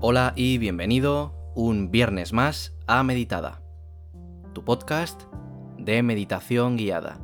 [0.00, 3.62] Hola y bienvenido un viernes más a Meditada,
[4.52, 5.22] tu podcast
[5.78, 7.20] de meditación guiada.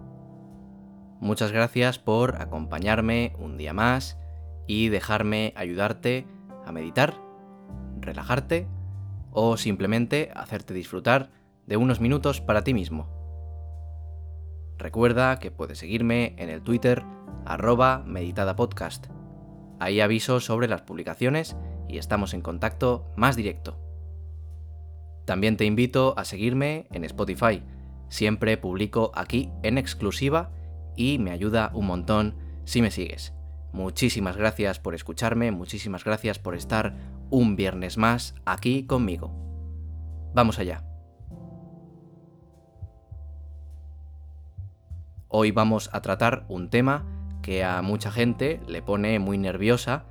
[1.21, 4.19] Muchas gracias por acompañarme un día más
[4.67, 6.27] y dejarme ayudarte
[6.65, 7.21] a meditar,
[8.01, 8.67] relajarte
[9.33, 11.31] o simplemente hacerte disfrutar
[11.67, 13.09] de unos minutos para ti mismo.
[14.79, 17.03] Recuerda que puedes seguirme en el Twitter
[17.45, 19.09] arroba meditadapodcast.
[19.81, 21.57] Ahí aviso sobre las publicaciones
[21.91, 23.79] y estamos en contacto más directo.
[25.25, 27.63] También te invito a seguirme en Spotify.
[28.09, 30.51] Siempre publico aquí en exclusiva
[30.97, 33.33] y me ayuda un montón si me sigues.
[33.73, 36.97] Muchísimas gracias por escucharme, muchísimas gracias por estar
[37.31, 39.33] un viernes más aquí conmigo.
[40.35, 40.85] Vamos allá.
[45.29, 47.05] Hoy vamos a tratar un tema
[47.43, 50.05] que a mucha gente le pone muy nerviosa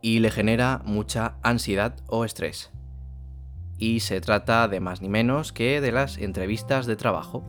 [0.00, 2.70] y le genera mucha ansiedad o estrés.
[3.78, 7.44] Y se trata de más ni menos que de las entrevistas de trabajo.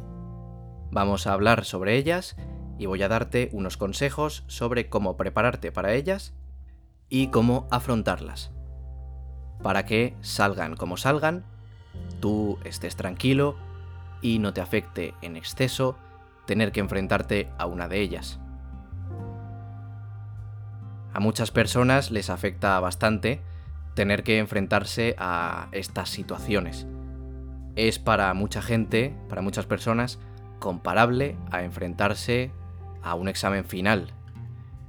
[0.91, 2.35] Vamos a hablar sobre ellas
[2.77, 6.33] y voy a darte unos consejos sobre cómo prepararte para ellas
[7.09, 8.51] y cómo afrontarlas.
[9.63, 11.45] Para que salgan como salgan,
[12.19, 13.55] tú estés tranquilo
[14.21, 15.97] y no te afecte en exceso
[16.45, 18.39] tener que enfrentarte a una de ellas.
[21.17, 23.41] A muchas personas les afecta bastante
[23.95, 26.85] tener que enfrentarse a estas situaciones.
[27.75, 30.19] Es para mucha gente, para muchas personas,
[30.59, 32.51] comparable a enfrentarse
[33.01, 34.13] a un examen final.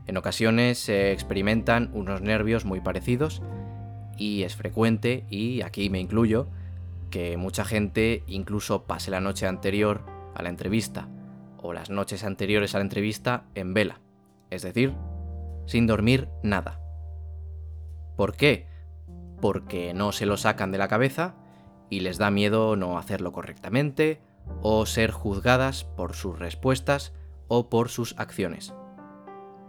[0.06, 3.40] En ocasiones se experimentan unos nervios muy parecidos
[4.18, 6.50] y es frecuente, y aquí me incluyo,
[7.08, 10.02] que mucha gente incluso pase la noche anterior
[10.34, 11.08] a la entrevista
[11.56, 14.02] o las noches anteriores a la entrevista en vela,
[14.50, 14.92] es decir,
[15.68, 16.80] sin dormir nada.
[18.16, 18.66] ¿Por qué?
[19.40, 21.34] Porque no se lo sacan de la cabeza
[21.90, 24.20] y les da miedo no hacerlo correctamente
[24.62, 27.12] o ser juzgadas por sus respuestas
[27.48, 28.74] o por sus acciones.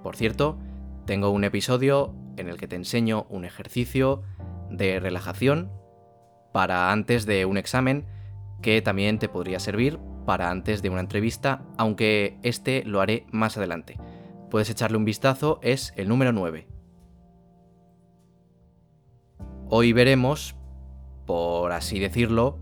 [0.02, 0.58] Por cierto,
[1.06, 4.24] tengo un episodio en el que te enseño un ejercicio
[4.70, 5.70] de relajación
[6.54, 8.06] para antes de un examen
[8.62, 13.58] que también te podría servir para antes de una entrevista, aunque este lo haré más
[13.58, 13.98] adelante
[14.50, 16.68] puedes echarle un vistazo, es el número 9.
[19.70, 20.56] Hoy veremos,
[21.26, 22.60] por así decirlo,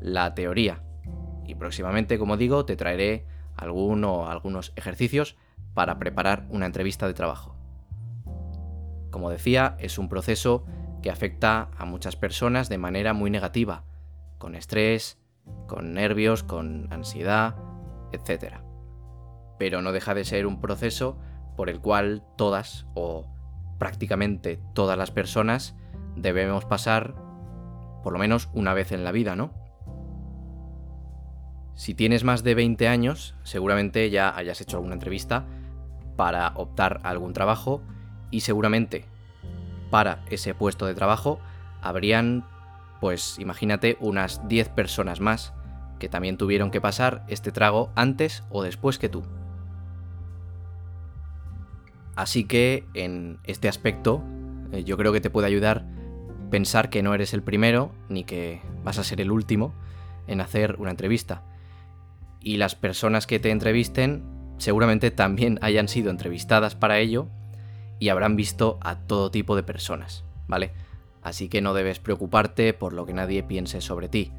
[0.00, 0.82] la teoría.
[1.46, 3.26] Y próximamente, como digo, te traeré
[3.56, 5.36] alguno, algunos ejercicios
[5.74, 7.54] para preparar una entrevista de trabajo.
[9.10, 10.64] Como decía, es un proceso
[11.02, 13.84] que afecta a muchas personas de manera muy negativa,
[14.38, 15.18] con estrés,
[15.68, 17.54] con nervios, con ansiedad,
[18.12, 18.65] etc
[19.58, 21.18] pero no deja de ser un proceso
[21.56, 23.26] por el cual todas o
[23.78, 25.74] prácticamente todas las personas
[26.16, 27.14] debemos pasar
[28.02, 29.52] por lo menos una vez en la vida, ¿no?
[31.74, 35.44] Si tienes más de 20 años, seguramente ya hayas hecho alguna entrevista
[36.16, 37.82] para optar a algún trabajo
[38.30, 39.04] y seguramente
[39.90, 41.38] para ese puesto de trabajo
[41.82, 42.46] habrían,
[43.00, 45.52] pues imagínate, unas 10 personas más
[45.98, 49.24] que también tuvieron que pasar este trago antes o después que tú.
[52.16, 54.24] Así que en este aspecto
[54.72, 55.86] eh, yo creo que te puede ayudar
[56.50, 59.74] pensar que no eres el primero ni que vas a ser el último
[60.26, 61.42] en hacer una entrevista.
[62.40, 64.24] Y las personas que te entrevisten
[64.58, 67.28] seguramente también hayan sido entrevistadas para ello
[67.98, 70.72] y habrán visto a todo tipo de personas, ¿vale?
[71.22, 74.32] Así que no debes preocuparte por lo que nadie piense sobre ti.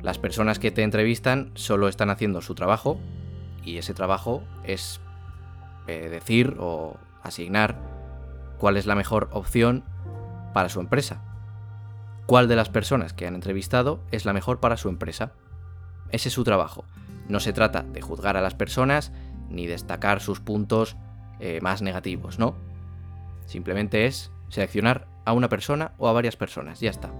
[0.00, 2.98] Las personas que te entrevistan solo están haciendo su trabajo
[3.64, 5.00] y ese trabajo es
[5.86, 7.78] eh, decir o asignar
[8.58, 9.84] cuál es la mejor opción
[10.52, 11.22] para su empresa.
[12.26, 15.32] ¿Cuál de las personas que han entrevistado es la mejor para su empresa?
[16.10, 16.84] Ese es su trabajo.
[17.28, 19.12] No se trata de juzgar a las personas
[19.48, 20.96] ni destacar sus puntos
[21.40, 22.54] eh, más negativos, ¿no?
[23.46, 27.10] Simplemente es seleccionar a una persona o a varias personas, ya está.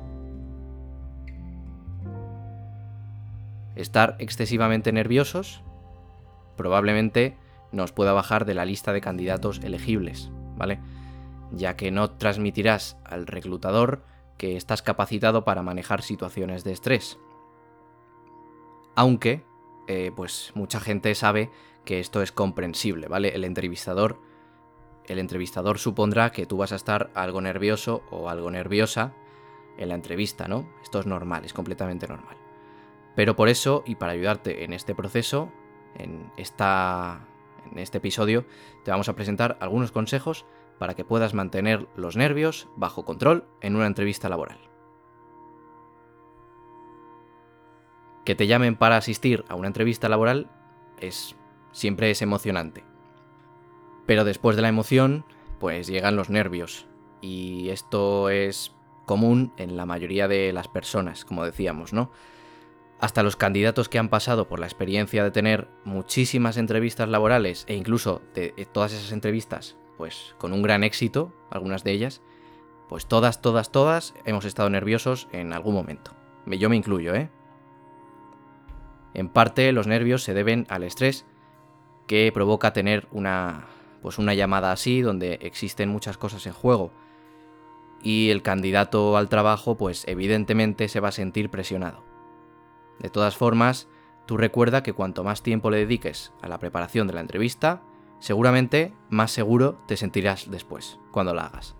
[3.75, 5.63] Estar excesivamente nerviosos
[6.57, 7.37] probablemente
[7.73, 10.81] nos pueda bajar de la lista de candidatos elegibles, ¿vale?
[11.51, 14.05] Ya que no transmitirás al reclutador
[14.37, 17.19] que estás capacitado para manejar situaciones de estrés.
[18.95, 19.45] Aunque,
[19.89, 21.51] eh, pues mucha gente sabe
[21.85, 23.35] que esto es comprensible, ¿vale?
[23.35, 24.21] El entrevistador,
[25.07, 29.15] el entrevistador supondrá que tú vas a estar algo nervioso o algo nerviosa
[29.79, 30.69] en la entrevista, ¿no?
[30.83, 32.37] Esto es normal, es completamente normal.
[33.15, 35.51] Pero por eso, y para ayudarte en este proceso,
[35.95, 37.27] en esta
[37.73, 38.45] en este episodio
[38.85, 40.47] te vamos a presentar algunos consejos
[40.79, 44.59] para que puedas mantener los nervios bajo control en una entrevista laboral.
[48.25, 50.51] Que te llamen para asistir a una entrevista laboral
[51.01, 51.37] es
[51.73, 52.85] siempre es emocionante.
[54.07, 55.25] Pero después de la emoción,
[55.59, 56.87] pues llegan los nervios.
[57.21, 58.75] Y esto es
[59.07, 62.11] común en la mayoría de las personas, como decíamos, ¿no?
[63.03, 67.75] Hasta los candidatos que han pasado por la experiencia de tener muchísimas entrevistas laborales e
[67.75, 72.23] incluso de todas esas entrevistas, pues con un gran éxito, algunas de ellas,
[72.89, 76.13] pues todas, todas, todas hemos estado nerviosos en algún momento.
[76.47, 77.29] Yo me incluyo, ¿eh?
[79.15, 81.27] En parte los nervios se deben al estrés
[82.07, 83.67] que provoca tener una
[84.01, 86.93] pues una llamada así donde existen muchas cosas en juego
[88.01, 92.12] y el candidato al trabajo pues evidentemente se va a sentir presionado.
[92.99, 93.89] De todas formas,
[94.27, 97.83] tú recuerda que cuanto más tiempo le dediques a la preparación de la entrevista,
[98.19, 101.77] seguramente más seguro te sentirás después, cuando la hagas.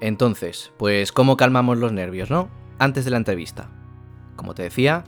[0.00, 2.50] Entonces, pues ¿cómo calmamos los nervios, no?
[2.78, 3.70] Antes de la entrevista.
[4.36, 5.04] Como te decía,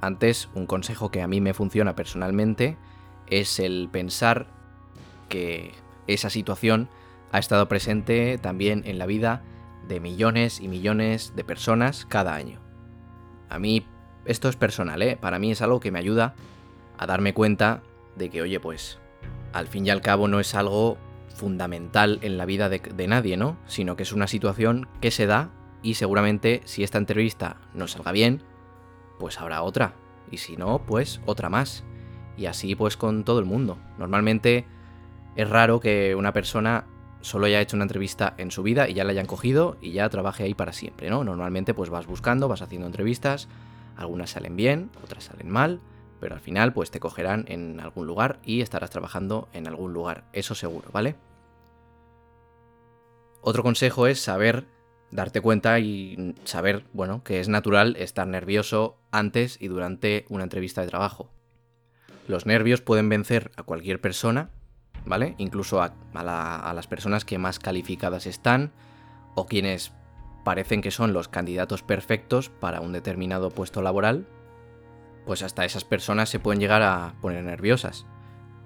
[0.00, 2.76] antes un consejo que a mí me funciona personalmente
[3.26, 4.46] es el pensar
[5.28, 5.72] que
[6.06, 6.88] esa situación
[7.32, 9.42] ha estado presente también en la vida
[9.88, 12.60] de millones y millones de personas cada año.
[13.48, 13.86] A mí
[14.24, 15.16] esto es personal, ¿eh?
[15.20, 16.34] Para mí es algo que me ayuda
[16.98, 17.82] a darme cuenta
[18.16, 18.98] de que, oye, pues,
[19.52, 20.96] al fin y al cabo no es algo
[21.34, 23.58] fundamental en la vida de, de nadie, ¿no?
[23.66, 25.50] Sino que es una situación que se da
[25.82, 28.42] y seguramente si esta entrevista no salga bien,
[29.18, 29.94] pues habrá otra.
[30.30, 31.84] Y si no, pues otra más.
[32.36, 33.78] Y así pues con todo el mundo.
[33.98, 34.66] Normalmente
[35.36, 36.86] es raro que una persona
[37.24, 40.08] solo haya hecho una entrevista en su vida y ya la hayan cogido y ya
[40.10, 41.24] trabaje ahí para siempre, ¿no?
[41.24, 43.48] Normalmente pues vas buscando, vas haciendo entrevistas,
[43.96, 45.80] algunas salen bien, otras salen mal,
[46.20, 50.24] pero al final pues te cogerán en algún lugar y estarás trabajando en algún lugar,
[50.34, 51.16] eso seguro, ¿vale?
[53.40, 54.66] Otro consejo es saber
[55.10, 60.82] darte cuenta y saber, bueno, que es natural estar nervioso antes y durante una entrevista
[60.82, 61.30] de trabajo.
[62.28, 64.50] Los nervios pueden vencer a cualquier persona
[65.04, 65.34] ¿vale?
[65.38, 68.72] Incluso a, las personas que más calificadas están
[69.34, 69.92] o quienes
[70.44, 74.26] parecen que son los candidatos perfectos para un determinado puesto laboral,
[75.26, 78.06] pues hasta esas personas se pueden llegar a poner nerviosas.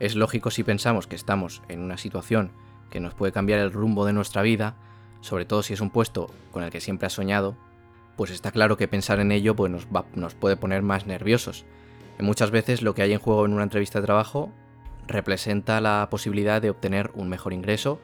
[0.01, 2.53] Es lógico si pensamos que estamos en una situación
[2.91, 4.77] que nos puede cambiar el rumbo de nuestra vida,
[5.21, 7.57] sobre todo si es un puesto con el que siempre has soñado,
[8.17, 11.65] pues está claro que pensar en ello pues nos, puede poner más nerviosos.
[12.19, 14.53] Muchas veces lo que hay en juego en una entrevista de trabajo
[15.09, 18.01] representa la posibilidad de obtener un mejor ingreso,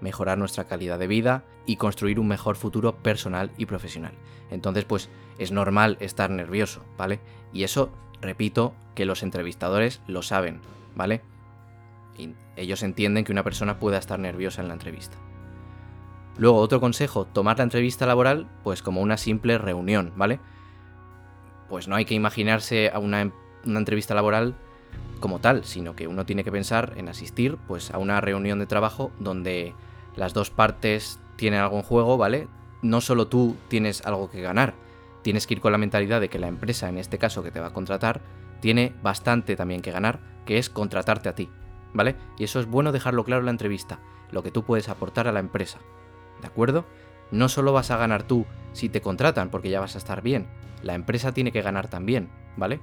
[0.00, 4.12] mejorar nuestra calidad de vida y construir un mejor futuro personal y profesional.
[4.50, 5.08] Entonces, pues
[5.38, 7.20] es normal estar nervioso, ¿vale?
[7.52, 7.90] Y eso,
[8.20, 10.60] repito, que los entrevistadores lo saben,
[10.94, 11.22] ¿vale?
[12.16, 15.16] Y ellos entienden que una persona pueda estar nerviosa en la entrevista.
[16.36, 20.40] Luego, otro consejo, tomar la entrevista laboral pues como una simple reunión, ¿vale?
[21.68, 23.32] Pues no hay que imaginarse a una,
[23.64, 24.56] una entrevista laboral
[25.20, 28.66] como tal, sino que uno tiene que pensar en asistir pues, a una reunión de
[28.66, 29.74] trabajo donde
[30.16, 32.48] las dos partes tienen algo en juego, ¿vale?
[32.82, 34.74] No solo tú tienes algo que ganar,
[35.22, 37.60] tienes que ir con la mentalidad de que la empresa, en este caso que te
[37.60, 38.20] va a contratar,
[38.60, 41.48] tiene bastante también que ganar, que es contratarte a ti,
[41.92, 42.16] ¿vale?
[42.38, 45.32] Y eso es bueno dejarlo claro en la entrevista, lo que tú puedes aportar a
[45.32, 45.78] la empresa,
[46.40, 46.84] ¿de acuerdo?
[47.30, 50.46] No solo vas a ganar tú si te contratan, porque ya vas a estar bien,
[50.82, 52.80] la empresa tiene que ganar también, ¿vale?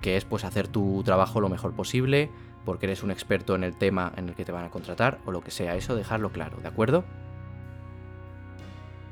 [0.00, 2.30] Que es pues hacer tu trabajo lo mejor posible,
[2.64, 5.32] porque eres un experto en el tema en el que te van a contratar o
[5.32, 7.04] lo que sea, eso dejarlo claro, ¿de acuerdo?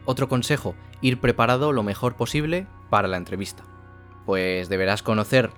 [0.05, 3.65] Otro consejo, ir preparado lo mejor posible para la entrevista.
[4.25, 5.51] Pues deberás conocer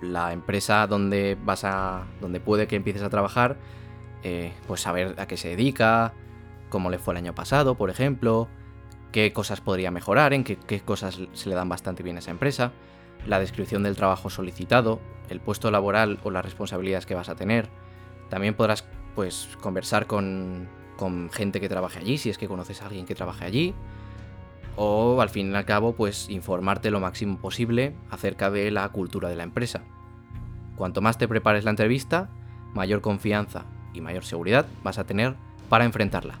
[0.00, 2.04] la empresa donde vas a.
[2.20, 3.56] donde puede que empieces a trabajar,
[4.22, 6.12] eh, pues saber a qué se dedica,
[6.68, 8.48] cómo le fue el año pasado, por ejemplo,
[9.10, 12.30] qué cosas podría mejorar, en qué, qué cosas se le dan bastante bien a esa
[12.30, 12.72] empresa
[13.26, 17.68] la descripción del trabajo solicitado, el puesto laboral o las responsabilidades que vas a tener.
[18.28, 22.86] También podrás pues conversar con, con gente que trabaje allí, si es que conoces a
[22.86, 23.74] alguien que trabaje allí.
[24.76, 29.28] O al fin y al cabo, pues informarte lo máximo posible acerca de la cultura
[29.28, 29.82] de la empresa.
[30.76, 32.30] Cuanto más te prepares la entrevista,
[32.72, 35.36] mayor confianza y mayor seguridad vas a tener
[35.68, 36.38] para enfrentarla.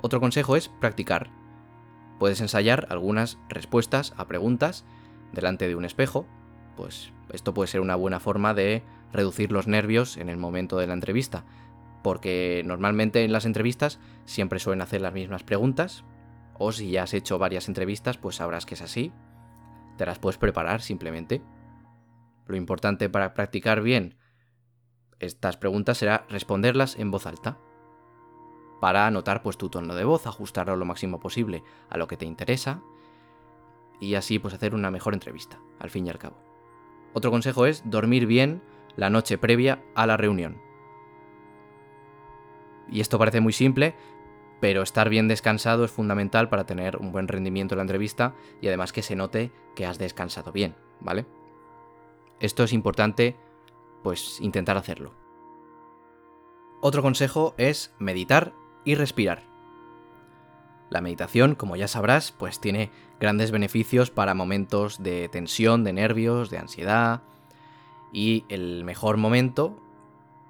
[0.00, 1.41] Otro consejo es practicar.
[2.18, 4.84] Puedes ensayar algunas respuestas a preguntas
[5.32, 6.26] delante de un espejo,
[6.76, 10.86] pues esto puede ser una buena forma de reducir los nervios en el momento de
[10.86, 11.44] la entrevista,
[12.02, 16.04] porque normalmente en las entrevistas siempre suelen hacer las mismas preguntas,
[16.58, 19.12] o si ya has hecho varias entrevistas, pues sabrás que es así,
[19.96, 21.42] te las puedes preparar simplemente.
[22.46, 24.16] Lo importante para practicar bien
[25.18, 27.58] estas preguntas será responderlas en voz alta
[28.82, 32.26] para anotar pues tu tono de voz, ajustarlo lo máximo posible a lo que te
[32.26, 32.82] interesa
[34.00, 36.34] y así pues hacer una mejor entrevista, al fin y al cabo.
[37.12, 38.60] Otro consejo es dormir bien
[38.96, 40.60] la noche previa a la reunión.
[42.90, 43.94] Y esto parece muy simple,
[44.60, 48.66] pero estar bien descansado es fundamental para tener un buen rendimiento en la entrevista y
[48.66, 51.24] además que se note que has descansado bien, ¿vale?
[52.40, 53.36] Esto es importante,
[54.02, 55.14] pues intentar hacerlo.
[56.80, 59.42] Otro consejo es meditar y respirar.
[60.90, 66.50] La meditación, como ya sabrás, pues tiene grandes beneficios para momentos de tensión, de nervios,
[66.50, 67.22] de ansiedad.
[68.12, 69.82] Y el mejor momento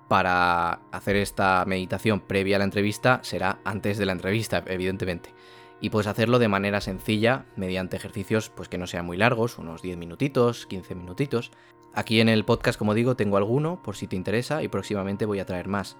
[0.08, 5.32] para hacer esta meditación previa a la entrevista será antes de la entrevista, evidentemente.
[5.80, 9.80] Y puedes hacerlo de manera sencilla, mediante ejercicios pues que no sean muy largos, unos
[9.80, 11.50] 10 minutitos, 15 minutitos.
[11.94, 15.40] Aquí en el podcast, como digo, tengo alguno por si te interesa y próximamente voy
[15.40, 15.96] a traer más.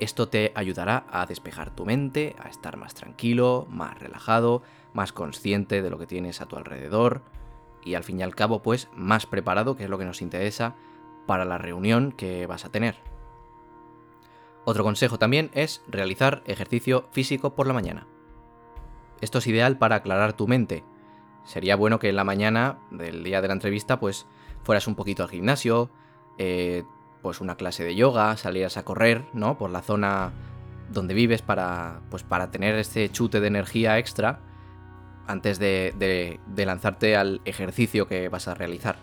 [0.00, 4.62] Esto te ayudará a despejar tu mente, a estar más tranquilo, más relajado,
[4.94, 7.20] más consciente de lo que tienes a tu alrededor
[7.84, 10.74] y al fin y al cabo pues más preparado, que es lo que nos interesa
[11.26, 12.96] para la reunión que vas a tener.
[14.64, 18.06] Otro consejo también es realizar ejercicio físico por la mañana.
[19.20, 20.82] Esto es ideal para aclarar tu mente.
[21.44, 24.26] Sería bueno que en la mañana del día de la entrevista pues
[24.62, 25.90] fueras un poquito al gimnasio,
[26.38, 26.84] eh,
[27.22, 29.58] pues una clase de yoga, salieras a correr, ¿no?
[29.58, 30.32] Por la zona
[30.90, 34.40] donde vives para, pues para tener ese chute de energía extra
[35.26, 38.96] antes de, de lanzarte al ejercicio que vas a realizar.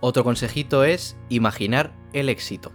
[0.00, 2.72] Otro consejito es imaginar el éxito,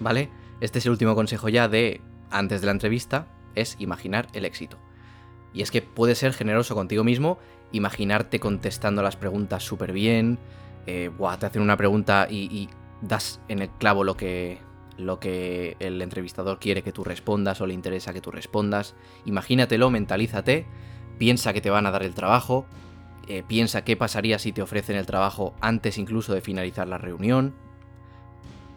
[0.00, 0.30] ¿vale?
[0.60, 4.76] Este es el último consejo ya de antes de la entrevista, es imaginar el éxito.
[5.54, 7.38] Y es que puedes ser generoso contigo mismo,
[7.72, 10.38] imaginarte contestando las preguntas súper bien,
[10.88, 12.70] eh, te hacen una pregunta y,
[13.02, 14.58] das en el clavo lo que,
[14.96, 18.96] lo que el entrevistador quiere que tú respondas o le interesa que tú respondas.
[19.26, 20.66] Imagínatelo, mentalízate,
[21.18, 22.66] piensa que te van a dar el trabajo,
[23.28, 27.54] eh, piensa qué pasaría si te ofrecen el trabajo antes incluso de finalizar la reunión.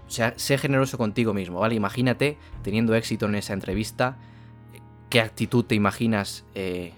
[0.06, 1.75] O sea, sé generoso contigo mismo, ¿vale?
[1.75, 4.18] Imagínate teniendo éxito en esa entrevista,
[5.10, 6.94] qué actitud te imaginas eh,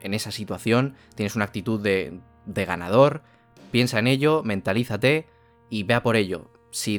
[0.00, 2.20] en esa situación, tienes una actitud de
[2.66, 3.22] ganador,
[3.70, 5.26] Piensa en ello, mentalízate
[5.70, 6.50] y vea por ello.
[6.70, 6.98] Si,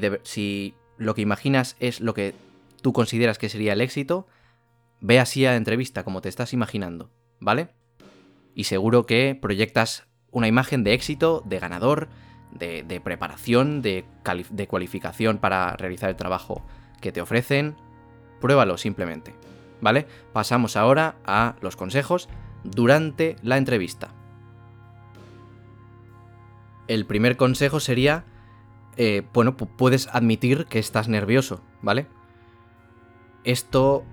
[0.97, 2.35] lo que imaginas es lo que
[2.81, 4.27] tú consideras que sería el éxito,
[4.99, 7.09] ve así a la entrevista como te estás imaginando,
[7.39, 7.69] ¿vale?
[8.53, 12.09] Y seguro que proyectas una imagen de éxito, de ganador,
[12.51, 14.05] de, preparación, de,
[14.49, 16.65] de cualificación para realizar el trabajo
[17.01, 17.75] que te ofrecen.
[18.41, 19.33] Pruébalo simplemente,
[19.81, 20.07] ¿vale?
[20.33, 22.29] Pasamos ahora a los consejos
[22.63, 24.13] durante la entrevista
[26.89, 28.25] el primer consejo sería,
[28.97, 32.07] eh, bueno, puedes admitir que estás nervioso, ¿vale?
[33.43, 34.03] Esto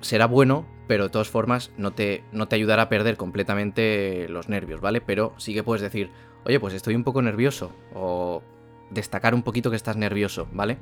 [0.00, 4.48] será bueno, pero de todas formas no te, no te ayudará a perder completamente los
[4.48, 5.00] nervios, ¿vale?
[5.00, 6.10] Pero sí que puedes decir,
[6.46, 8.42] oye, pues estoy un poco nervioso, o
[8.90, 10.78] destacar un poquito que estás nervioso, ¿vale?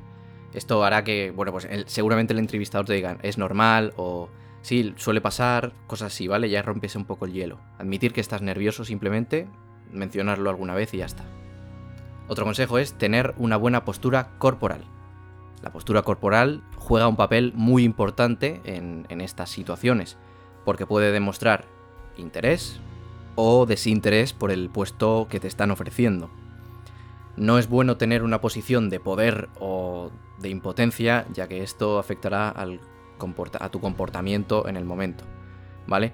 [0.53, 4.29] Esto hará que, bueno, pues seguramente el entrevistador te diga, es normal, o
[4.61, 6.47] sí, suele pasar, cosas así, ¿vale?
[6.47, 7.59] Ya rompes un poco el hielo.
[7.79, 9.47] Admitir que estás nervioso simplemente
[9.91, 11.23] mencionarlo alguna vez y ya está.
[12.27, 14.85] Otro consejo es tener una buena postura corporal.
[15.61, 20.17] La postura corporal juega un papel muy importante en, estas situaciones,
[20.65, 21.65] porque puede demostrar
[22.17, 22.79] interés
[23.35, 26.29] o desinterés por el puesto que te están ofreciendo.
[27.35, 32.49] No es bueno tener una posición de poder o de impotencia, ya que esto afectará
[32.49, 35.23] a tu comportamiento en el momento,
[35.87, 36.13] ¿vale?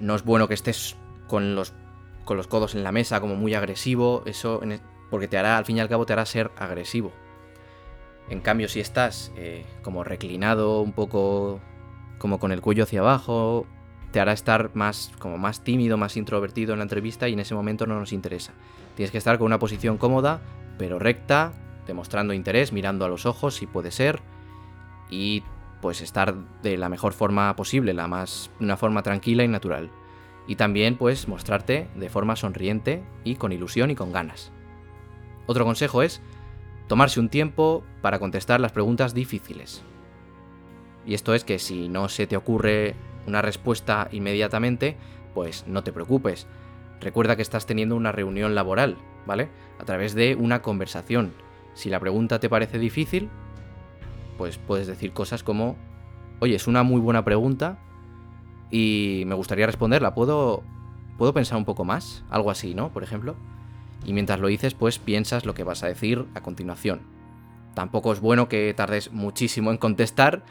[0.00, 0.96] No es bueno que estés
[1.28, 1.74] con los
[2.24, 5.64] con los codos en la mesa, como muy agresivo, eso, e, porque te hará, al
[5.64, 7.12] fin y al cabo, te hará ser agresivo.
[8.28, 11.60] En cambio, si estás eh, como reclinado, un poco
[12.18, 13.66] como con el cuello hacia abajo,
[14.10, 17.54] te hará estar más, como más tímido, más introvertido en la entrevista y en ese
[17.54, 18.52] momento no nos interesa.
[18.96, 20.40] Tienes que estar con una posición cómoda,
[20.78, 21.52] pero recta,
[21.86, 24.20] demostrando interés, mirando a los ojos si puede ser,
[25.10, 25.42] y
[25.82, 29.90] pues estar de la mejor forma posible, la más, una forma tranquila y natural
[30.46, 34.52] y también pues mostrarte de forma sonriente y con ilusión y con ganas.
[35.46, 36.20] Otro consejo es
[36.88, 39.82] tomarse un tiempo para contestar las preguntas difíciles.
[41.06, 42.94] Y esto es que si no se te ocurre
[43.26, 44.96] una respuesta inmediatamente,
[45.34, 46.46] pues no te preocupes.
[47.00, 48.96] Recuerda que estás teniendo una reunión laboral,
[49.26, 49.48] ¿vale?
[49.78, 51.32] A través de una conversación.
[51.74, 53.28] Si la pregunta te parece difícil,
[54.38, 55.76] pues puedes decir cosas como,
[56.40, 57.78] oye, es una muy buena pregunta,
[58.74, 60.14] y me gustaría responderla.
[60.14, 60.64] ¿Puedo,
[61.16, 62.24] ¿Puedo pensar un poco más?
[62.28, 62.92] Algo así, ¿no?
[62.92, 63.36] Por ejemplo.
[64.04, 67.02] Y mientras lo dices, pues piensas lo que vas a decir a continuación.
[67.74, 70.42] Tampoco es bueno que tardes muchísimo en contestar,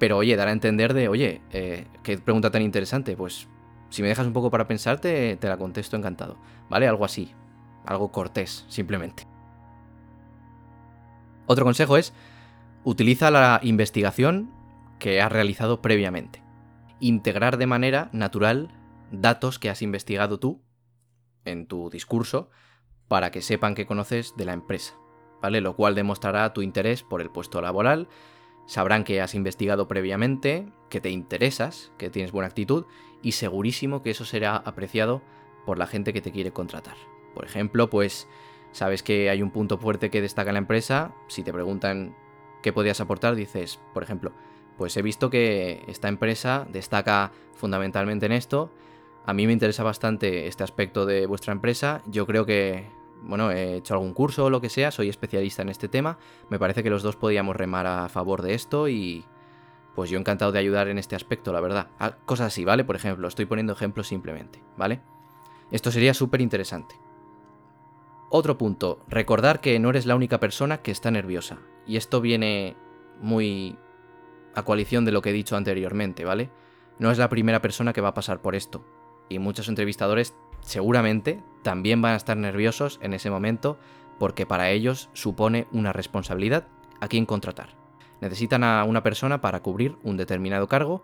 [0.00, 3.46] pero oye, dar a entender de, oye, eh, qué pregunta tan interesante, pues
[3.88, 6.36] si me dejas un poco para pensarte, te la contesto encantado,
[6.68, 6.88] ¿vale?
[6.88, 7.30] Algo así,
[7.86, 9.28] algo cortés, simplemente.
[11.46, 12.12] Otro consejo es,
[12.82, 14.50] utiliza la investigación
[14.98, 16.43] que has realizado previamente.
[17.04, 18.70] Integrar de manera natural
[19.12, 20.62] datos que has investigado tú
[21.44, 22.48] en tu discurso
[23.08, 24.94] para que sepan que conoces de la empresa,
[25.42, 25.60] ¿vale?
[25.60, 28.08] Lo cual demostrará tu interés por el puesto laboral,
[28.64, 32.86] sabrán que has investigado previamente, que te interesas, que tienes buena actitud
[33.20, 35.20] y segurísimo que eso será apreciado
[35.66, 36.96] por la gente que te quiere contratar.
[37.34, 38.28] Por ejemplo, pues
[38.72, 42.16] sabes que hay un punto fuerte que destaca la empresa, si te preguntan
[42.62, 44.32] qué podías aportar, dices, por ejemplo,
[44.76, 48.70] pues he visto que esta empresa destaca fundamentalmente en esto,
[49.26, 52.90] a mí me interesa bastante este aspecto de vuestra empresa, yo creo que,
[53.22, 56.18] bueno, he hecho algún curso o lo que sea, soy especialista en este tema,
[56.50, 59.24] me parece que los dos podíamos remar a favor de esto y...
[59.94, 61.86] Pues yo encantado de ayudar en este aspecto, la verdad.
[62.00, 62.82] Ah, cosas así, ¿vale?
[62.82, 65.00] Por ejemplo, estoy poniendo ejemplos simplemente, ¿vale?
[65.70, 66.96] Esto sería súper interesante.
[68.28, 71.58] Otro punto, recordar que no eres la única persona que está nerviosa.
[71.86, 72.76] Y esto viene
[73.20, 73.78] muy
[74.54, 76.50] a coalición de lo que he dicho anteriormente, ¿vale?
[76.98, 78.84] No es la primera persona que va a pasar por esto.
[79.28, 83.78] Y muchos entrevistadores seguramente también van a estar nerviosos en ese momento
[84.18, 86.68] porque para ellos supone una responsabilidad
[87.00, 87.76] a quién contratar.
[88.20, 91.02] Necesitan a una persona para cubrir un determinado cargo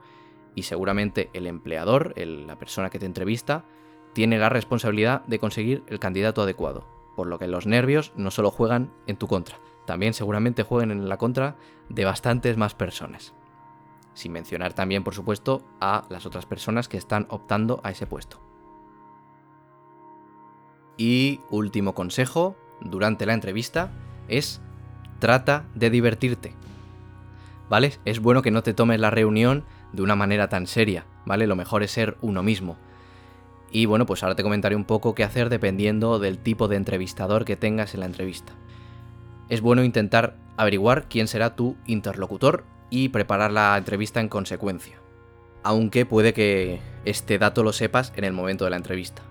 [0.55, 3.65] y seguramente el empleador, la persona que te entrevista,
[4.13, 8.51] tiene la responsabilidad de conseguir el candidato adecuado por lo que los nervios no solo
[8.51, 11.57] juegan en tu contra, también seguramente jueguen en la contra
[11.91, 13.35] de bastantes más personas.
[14.21, 18.39] Sin mencionar también, por supuesto, a las otras personas que están optando a ese puesto.
[20.99, 23.91] Y último consejo durante la entrevista
[24.29, 24.61] es
[25.21, 26.55] trata de divertirte.
[27.71, 27.95] ¿Vale?
[28.05, 31.47] Es bueno que no te tomes la reunión de una manera tan seria, ¿vale?
[31.47, 32.77] Lo mejor es ser uno mismo.
[33.71, 37.47] Y bueno, pues ahora te comentaré un poco qué hacer dependiendo del tipo de entrevistador
[37.47, 38.53] que tengas en la entrevista.
[39.49, 44.99] Es bueno intentar averiguar quién será tu interlocutor y preparar la entrevista en consecuencia.
[45.63, 49.23] Aunque puede que este dato lo sepas en el momento de la entrevista.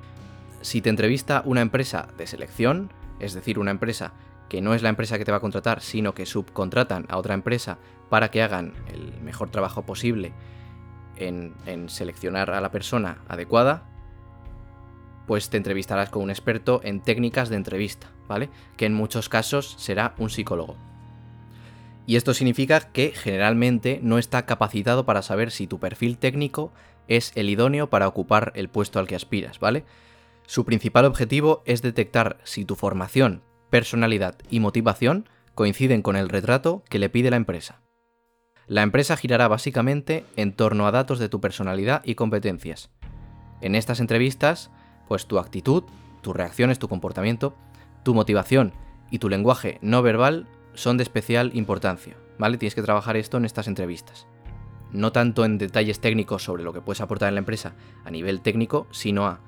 [0.61, 4.13] Si te entrevista una empresa de selección, es decir, una empresa
[4.49, 7.35] que no es la empresa que te va a contratar, sino que subcontratan a otra
[7.35, 7.77] empresa
[8.09, 10.33] para que hagan el mejor trabajo posible
[11.15, 11.53] en,
[11.89, 13.83] seleccionar a la persona adecuada,
[15.27, 18.49] pues te entrevistarás con un experto en técnicas de entrevista, ¿vale?
[18.77, 20.88] Que en muchos casos será un psicólogo.
[22.09, 26.73] Y esto significa que generalmente no está capacitado para saber si tu perfil técnico
[27.07, 29.85] es el idóneo para ocupar el puesto al que aspiras, ¿vale?
[30.47, 36.81] Su principal objetivo es detectar si tu formación, personalidad y motivación coinciden con el retrato
[36.89, 37.83] que le pide la empresa.
[38.65, 42.89] La empresa girará básicamente en torno a datos de tu personalidad y competencias.
[43.61, 44.71] En estas entrevistas
[45.07, 45.83] pues tu actitud,
[46.23, 47.55] tus reacciones, tu comportamiento,
[48.01, 48.73] tu motivación
[49.11, 52.57] y tu lenguaje no verbal son de especial importancia, ¿vale?
[52.57, 54.27] Tienes que trabajar esto en estas entrevistas.
[54.91, 58.41] No tanto en detalles técnicos sobre lo que puedes aportar en la empresa a nivel
[58.41, 59.39] técnico, sino a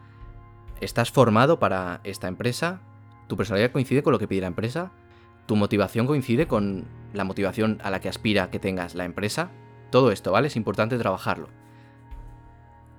[0.81, 2.81] ¿estás formado para esta empresa?
[3.27, 4.91] ¿Tu personalidad coincide con lo que pide la empresa?
[5.45, 9.51] ¿Tu motivación coincide con la motivación a la que aspira que tengas la empresa?
[9.89, 10.47] Todo esto, ¿vale?
[10.47, 11.49] Es importante trabajarlo.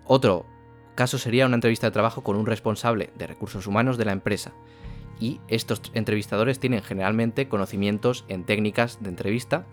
[0.04, 0.46] Otro
[0.94, 4.52] caso sería una entrevista de trabajo con un responsable de recursos humanos de la empresa.
[5.22, 9.64] Y estos entrevistadores tienen generalmente conocimientos en técnicas de entrevista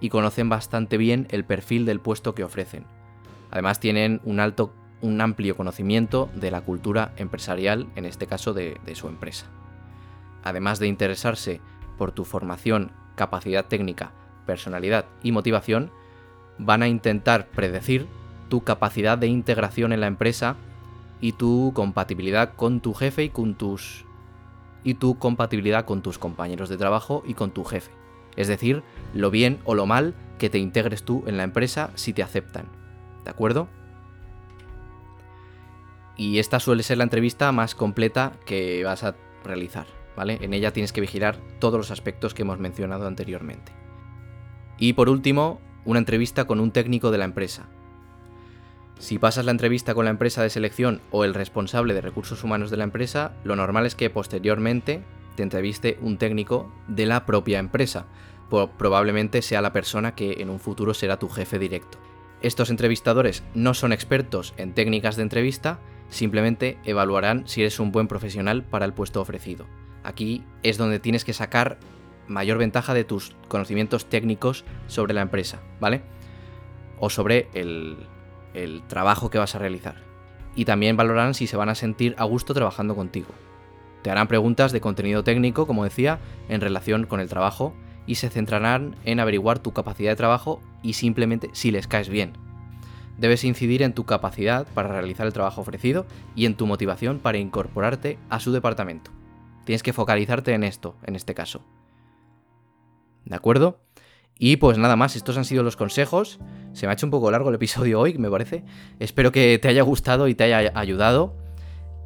[0.00, 2.86] y conocen bastante bien el perfil del puesto que ofrecen.
[3.52, 8.80] Además tienen un alto un amplio conocimiento de la cultura empresarial, en este caso de,
[8.84, 9.46] de su empresa.
[10.42, 11.60] Además de interesarse
[11.98, 14.10] por tu formación, capacidad técnica,
[14.44, 15.92] personalidad y motivación,
[16.58, 18.08] van a intentar predecir
[18.48, 20.56] tu capacidad de integración en la empresa
[21.20, 24.05] y tu compatibilidad con tu jefe y con tus
[24.84, 27.90] y tu compatibilidad con tus compañeros de trabajo y con tu jefe.
[28.36, 28.82] Es decir,
[29.14, 32.66] lo bien o lo mal que te integres tú en la empresa si te aceptan.
[33.24, 33.68] ¿De acuerdo?
[36.16, 39.86] Y esta suele ser la entrevista más completa que vas a realizar,
[40.16, 40.38] ¿vale?
[40.40, 43.72] En ella tienes que vigilar todos los aspectos que hemos mencionado anteriormente.
[44.78, 47.68] Y por último, una entrevista con un técnico de la empresa,
[48.98, 52.70] si pasas la entrevista con la empresa de selección o el responsable de recursos humanos
[52.70, 55.02] de la empresa, lo normal es que posteriormente
[55.34, 58.06] te entreviste un técnico de la propia empresa.
[58.48, 61.98] Probablemente sea la persona que en un futuro será tu jefe directo.
[62.40, 65.78] Estos entrevistadores no son expertos en técnicas de entrevista,
[66.08, 69.66] simplemente evaluarán si eres un buen profesional para el puesto ofrecido.
[70.04, 71.78] Aquí es donde tienes que sacar
[72.28, 76.02] mayor ventaja de tus conocimientos técnicos sobre la empresa, ¿vale?
[76.98, 77.96] O sobre el,
[78.56, 79.96] el trabajo que vas a realizar.
[80.54, 83.28] Y también valorarán si se van a sentir a gusto trabajando contigo.
[84.02, 87.74] Te harán preguntas de contenido técnico, como decía, en relación con el trabajo
[88.06, 92.32] y se centrarán en averiguar tu capacidad de trabajo y simplemente si les caes bien.
[93.18, 97.38] Debes incidir en tu capacidad para realizar el trabajo ofrecido y en tu motivación para
[97.38, 99.10] incorporarte a su departamento.
[99.64, 101.64] Tienes que focalizarte en esto, en este caso.
[103.24, 103.80] ¿De acuerdo?
[104.38, 106.38] Y pues nada más, estos han sido los consejos.
[106.76, 108.62] Se me ha hecho un poco largo el episodio hoy, me parece.
[109.00, 111.34] Espero que te haya gustado y te haya ayudado.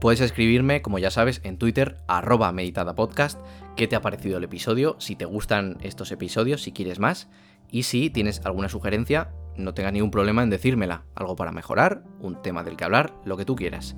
[0.00, 3.40] Puedes escribirme, como ya sabes, en Twitter, arroba meditadapodcast,
[3.74, 7.28] qué te ha parecido el episodio, si te gustan estos episodios, si quieres más,
[7.68, 12.40] y si tienes alguna sugerencia, no tengas ningún problema en decírmela, algo para mejorar, un
[12.40, 13.96] tema del que hablar, lo que tú quieras.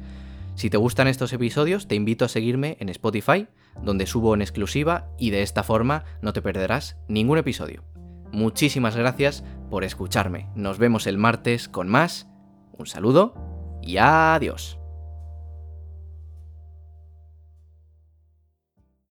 [0.54, 3.46] Si te gustan estos episodios, te invito a seguirme en Spotify,
[3.82, 7.91] donde subo en exclusiva y de esta forma no te perderás ningún episodio.
[8.32, 10.48] Muchísimas gracias por escucharme.
[10.54, 12.28] Nos vemos el martes con más.
[12.72, 13.34] Un saludo
[13.82, 14.81] y adiós.